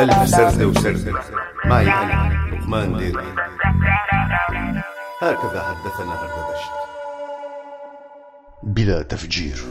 ألف 0.00 0.28
سردة 0.28 0.66
وسردة 0.66 1.20
معي 1.64 1.88
أنا 1.88 2.32
لقمان 2.52 2.96
ديري. 2.96 3.24
هكذا 5.22 5.62
حدثنا 5.62 6.14
هردبشت 6.14 6.70
بلا 8.62 9.02
تفجير. 9.02 9.64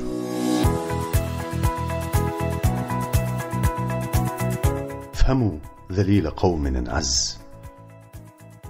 افهموا 5.14 5.58
ذليل 5.92 6.30
قوم 6.30 6.66
انعز 6.66 7.40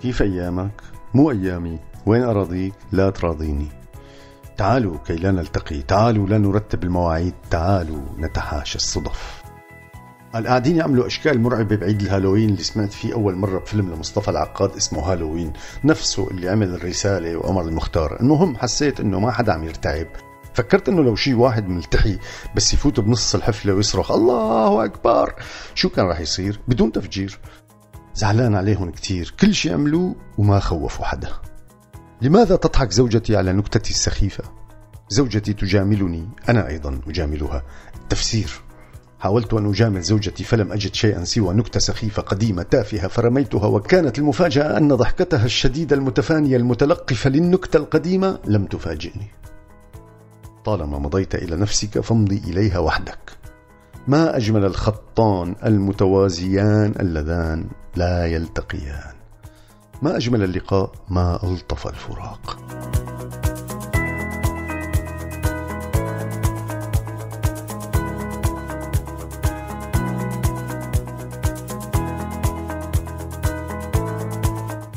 كيف 0.01 0.21
أيامك؟ 0.21 0.81
مو 1.13 1.31
أيامي. 1.31 1.79
وين 2.05 2.23
أراضيك؟ 2.23 2.73
لا 2.91 3.09
تراضيني. 3.09 3.67
تعالوا 4.57 4.97
كي 4.97 5.15
لا 5.15 5.31
نلتقي. 5.31 5.81
تعالوا 5.81 6.27
لا 6.27 6.37
نرتب 6.37 6.83
المواعيد. 6.83 7.33
تعالوا 7.51 8.01
نتحاشى 8.17 8.75
الصدف. 8.75 9.42
قاعدين 10.33 10.77
يعملوا 10.77 11.07
أشكال 11.07 11.41
مرعبة 11.41 11.75
بعيد 11.75 12.01
الهالوين 12.01 12.49
اللي 12.49 12.63
سمعت 12.63 12.93
فيه 12.93 13.13
أول 13.13 13.35
مرة 13.35 13.59
بفيلم 13.59 13.93
لمصطفى 13.93 14.27
العقاد 14.27 14.75
اسمه 14.75 15.11
هالوين. 15.11 15.53
نفسه 15.83 16.27
اللي 16.31 16.49
عمل 16.49 16.73
الرسالة 16.73 17.35
وقمر 17.35 17.61
المختار. 17.61 18.19
المهم 18.19 18.57
حسيت 18.57 18.99
إنه 18.99 19.19
ما 19.19 19.31
حدا 19.31 19.53
عم 19.53 19.63
يرتعب. 19.63 20.07
فكرت 20.53 20.89
إنه 20.89 21.03
لو 21.03 21.15
شي 21.15 21.33
واحد 21.33 21.69
ملتحي 21.69 22.17
بس 22.55 22.73
يفوت 22.73 22.99
بنص 22.99 23.35
الحفلة 23.35 23.73
ويصرخ 23.73 24.11
الله 24.11 24.85
أكبر! 24.85 25.33
شو 25.75 25.89
كان 25.89 26.05
راح 26.05 26.19
يصير؟ 26.19 26.59
بدون 26.67 26.91
تفجير. 26.91 27.39
زعلان 28.15 28.55
عليهم 28.55 28.91
كتير. 28.91 29.33
كل 29.39 29.53
شي 29.53 29.73
عملوه 29.73 30.15
وما 30.37 30.59
خوفوا 30.59 31.05
حدا. 31.05 31.29
لماذا 32.21 32.55
تضحك 32.55 32.91
زوجتي 32.91 33.35
على 33.37 33.53
نكتتي 33.53 33.91
السخيفة؟ 33.91 34.43
زوجتي 35.09 35.53
تجاملني. 35.53 36.29
أنا 36.49 36.67
أيضا 36.67 37.01
أجاملها. 37.07 37.63
التفسير. 37.95 38.61
حاولت 39.23 39.53
أن 39.53 39.69
أجامل 39.69 40.01
زوجتي 40.01 40.43
فلم 40.43 40.71
أجد 40.71 40.93
شيئا 40.93 41.23
سوى 41.23 41.53
نكتة 41.53 41.79
سخيفة 41.79 42.21
قديمة 42.21 42.63
تافهة 42.63 43.07
فرميتها 43.07 43.65
وكانت 43.65 44.19
المفاجأة 44.19 44.77
أن 44.77 44.95
ضحكتها 44.95 45.45
الشديدة 45.45 45.95
المتفانية 45.95 46.57
المتلقفة 46.57 47.29
للنكتة 47.29 47.77
القديمة. 47.77 48.39
لم 48.45 48.65
تفاجئني. 48.65 49.27
طالما 50.65 50.99
مضيت 50.99 51.35
إلى 51.35 51.55
نفسك 51.55 51.99
فامضي 51.99 52.37
إليها 52.37 52.79
وحدك. 52.79 53.31
ما 54.07 54.37
أجمل 54.37 54.65
الخطان 54.65 55.55
المتوازيان 55.65 56.93
اللذان 56.99 57.67
لا 57.95 58.25
يلتقيان. 58.25 59.13
ما 60.01 60.17
أجمل 60.17 60.43
اللقاء 60.43 60.91
ما 61.09 61.39
ألطف 61.43 61.87
الفراق. 61.87 62.57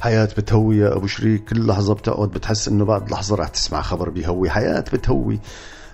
حياة 0.06 0.28
بتهوي 0.38 0.76
يا 0.76 0.96
أبو 0.96 1.06
شريك. 1.06 1.44
كل 1.44 1.66
لحظة 1.66 1.94
بتقعد 1.94 2.28
بتحس 2.28 2.68
إنه 2.68 2.84
بعد 2.84 3.10
لحظة 3.10 3.36
رح 3.36 3.48
تسمع 3.48 3.82
خبر 3.82 4.10
بيهوي. 4.10 4.50
حياة 4.50 4.84
بتهوي. 4.92 5.40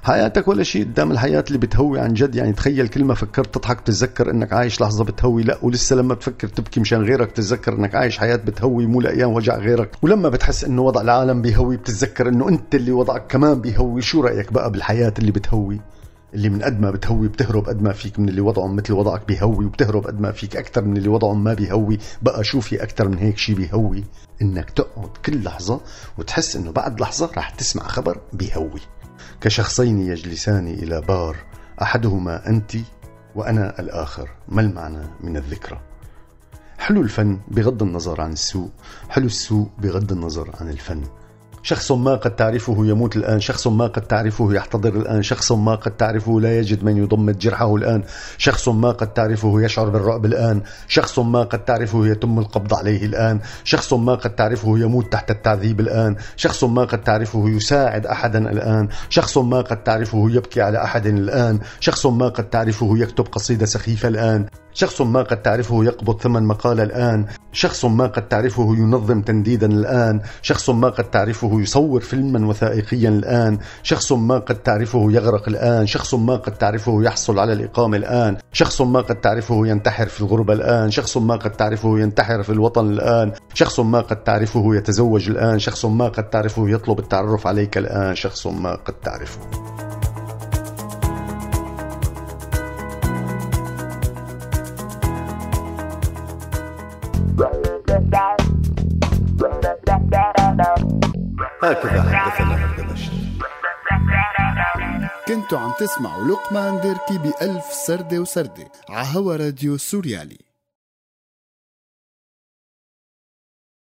حياتك 0.02 0.48
ولا 0.48 0.62
شيء 0.62 0.84
قدام 0.84 1.10
الحياة 1.10 1.44
اللي 1.48 1.58
بتهوي 1.58 2.00
عن 2.00 2.14
جد. 2.14 2.34
يعني 2.34 2.52
تخيل 2.52 2.88
كل 2.88 3.04
ما 3.04 3.14
فكرت 3.14 3.54
تضحك 3.54 3.80
تتذكر 3.80 4.30
إنك 4.30 4.52
عايش 4.52 4.80
لحظة 4.80 5.04
بتهوي. 5.04 5.42
لا 5.42 5.58
ولسه 5.62 5.96
لما 5.96 6.14
بتفكر 6.14 6.48
تبكي 6.48 6.80
مشان 6.80 7.02
غيرك 7.02 7.32
تتذكر 7.32 7.72
إنك 7.72 7.94
عايش 7.94 8.18
حياة 8.18 8.36
بتهوي. 8.36 8.86
مو 8.86 9.00
لأيام 9.00 9.32
وجع 9.32 9.56
غيرك. 9.58 9.90
ولما 10.02 10.28
بتحس 10.28 10.64
إنه 10.64 10.82
وضع 10.82 11.00
العالم 11.00 11.42
بيهوي 11.42 11.76
بتتذكر 11.76 12.28
إنه 12.28 12.48
أنت 12.48 12.74
اللي 12.74 12.92
وضعك 12.92 13.26
كمان 13.26 13.60
بيهوي. 13.60 14.02
شو 14.02 14.20
رأيك 14.20 14.52
بقى 14.52 14.70
بالحياة 14.70 15.14
اللي 15.18 15.30
بتهوي؟ 15.32 15.80
اللي 16.34 16.48
من 16.48 16.62
قد 16.62 16.80
ما 16.80 16.90
بتهوي 16.90 17.28
بتهرب 17.28 17.66
قد 17.68 17.82
ما 17.82 17.92
فيك 17.92 18.18
من 18.18 18.28
اللي 18.28 18.40
وضعهم 18.40 18.76
مثل 18.76 18.92
وضعك 18.92 19.26
بيهوي 19.28 19.64
وبتهرب 19.64 20.06
قد 20.06 20.20
ما 20.20 20.32
فيك 20.32 20.56
أكثر 20.56 20.84
من 20.84 20.96
اللي 20.96 21.08
وضعهم 21.08 21.44
ما 21.44 21.54
بيهوي. 21.54 21.98
بقى 22.22 22.44
شو 22.44 22.60
في 22.60 22.82
أكثر 22.82 23.08
من 23.08 23.18
هيك 23.18 23.38
شيء 23.38 23.56
بيهوي. 23.56 24.04
إنك 24.42 24.70
تقعد 24.70 25.10
كل 25.24 25.42
لحظة 25.44 25.80
وتحس 26.18 26.56
إنه 26.56 26.70
بعد 26.70 27.00
لحظة 27.00 27.30
رح 27.36 27.50
تسمع 27.50 27.82
خبر 27.82 28.20
بيهوي. 28.32 28.80
كشخصين 29.40 29.98
يجلسان 29.98 30.68
إلى 30.68 31.00
بار 31.00 31.36
أحدهما 31.82 32.48
أنت 32.48 32.72
وأنا 33.34 33.80
الآخر. 33.80 34.30
ما 34.48 34.60
المعنى 34.60 35.06
من 35.20 35.36
الذكرى؟ 35.36 35.80
حلو 36.78 37.00
الفن 37.00 37.40
بغض 37.48 37.82
النظر 37.82 38.20
عن 38.20 38.32
السوء. 38.32 38.70
حلو 39.08 39.26
السوء 39.26 39.68
بغض 39.78 40.12
النظر 40.12 40.50
عن 40.60 40.68
الفن. 40.68 41.02
شخص 41.62 41.92
ما 41.92 42.14
قد 42.14 42.36
تعرفه 42.36 42.86
يموت 42.86 43.16
الآن 43.16 43.40
شخص 43.40 43.66
ما 43.66 43.86
قد 43.86 44.02
تعرفه 44.02 44.54
يحتضر 44.54 44.96
الآن 44.96 45.22
شخص 45.22 45.52
ما 45.52 45.74
قد 45.74 45.96
تعرفه 45.96 46.40
لا 46.40 46.58
يجد 46.58 46.84
من 46.84 46.96
يضمد 46.96 47.38
جرحه 47.38 47.76
الآن 47.76 48.02
شخص 48.38 48.68
ما 48.68 48.90
قد 48.90 49.12
تعرفه 49.12 49.62
يشعر 49.62 49.88
بالرعب 49.88 50.24
الآن 50.24 50.62
شخص 50.88 51.18
ما 51.18 51.42
قد 51.42 51.64
تعرفه 51.64 52.06
يتم 52.06 52.38
القبض 52.38 52.74
عليه 52.74 53.06
الآن 53.06 53.40
شخص 53.64 53.92
ما 53.92 54.14
قد 54.14 54.34
تعرفه 54.34 54.78
يموت 54.78 55.12
تحت 55.12 55.30
التعذيب 55.30 55.80
الآن 55.80 56.16
شخص 56.36 56.64
ما 56.64 56.84
قد 56.84 57.02
تعرفه 57.02 57.48
يساعد 57.48 58.06
أحدا 58.06 58.50
الآن 58.50 58.88
شخص 59.08 59.38
ما 59.38 59.60
قد 59.60 59.82
تعرفه 59.82 60.30
يبكي 60.30 60.62
على 60.62 60.84
أحد 60.84 61.06
الآن 61.06 61.60
شخص 61.80 62.06
ما 62.06 62.28
قد 62.28 62.50
تعرفه 62.50 62.98
يكتب 62.98 63.24
قصيدة 63.24 63.66
سخيفة 63.66 64.08
الآن. 64.08 64.46
شخص 64.74 65.00
ما 65.00 65.22
قد 65.22 65.42
تعرفه 65.42 65.84
يقبض 65.84 66.20
ثمن 66.20 66.42
مقالة 66.42 66.82
الآن 66.82 67.26
شخص 67.52 67.84
ما 67.84 68.06
قد 68.06 68.28
تعرفه 68.28 68.76
ينظم 68.76 69.22
تنديدا 69.22 69.66
الآن 69.66 70.20
شخص 70.42 70.70
ما 70.70 70.88
قد 70.88 71.10
تعرفه 71.10 71.60
يصور 71.60 72.00
فيلما 72.00 72.46
وثائقيا 72.46 73.08
الآن 73.08 73.58
شخص 73.82 74.12
ما 74.12 74.38
قد 74.38 74.62
تعرفه 74.62 75.10
يغرق 75.10 75.48
الآن 75.48 75.86
شخص 75.86 76.14
ما 76.14 76.36
قد 76.36 76.52
تعرفه 76.52 77.02
يحصل 77.02 77.38
على 77.38 77.52
الإقامة 77.52 77.96
الآن 77.96 78.36
شخص 78.52 78.80
ما 78.80 79.00
قد 79.00 79.20
تعرفه 79.20 79.66
ينتحر 79.66 80.06
في 80.06 80.20
الغربة 80.20 80.52
الآن 80.52 80.90
شخص 80.90 81.16
ما 81.16 81.36
قد 81.36 81.50
تعرفه 81.50 81.98
ينتحر 81.98 82.42
في 82.42 82.52
الوطن 82.52 82.90
الآن 82.90 83.32
شخص 83.54 83.80
ما 83.80 84.00
قد 84.00 84.24
تعرفه 84.24 84.74
يتزوج 84.74 85.28
الآن 85.28 85.58
شخص 85.58 85.84
ما 85.84 86.08
قد 86.08 86.30
تعرفه 86.30 86.68
يطلب 86.68 86.98
التعرف 86.98 87.46
عليك 87.46 87.78
الآن 87.78 88.14
شخص 88.14 88.46
ما 88.46 88.74
قد 88.74 88.94
تعرفه 88.94 89.40
هكذا 101.64 102.02
حدثنا 102.02 102.64
هردبشت 102.64 103.12
كنتوا 105.28 105.58
عم 105.58 105.72
تسمعوا 105.78 106.24
لقمان 106.24 106.80
ديركي 106.80 107.18
بألف 107.18 107.64
سردة 107.64 108.18
وسردة 108.18 108.68
عهوا 108.88 109.36
راديو 109.36 109.76
سوريالي. 109.76 110.38